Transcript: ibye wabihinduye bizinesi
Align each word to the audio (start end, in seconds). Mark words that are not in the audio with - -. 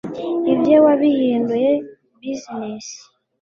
ibye 0.51 0.75
wabihinduye 0.85 1.71
bizinesi 2.19 2.97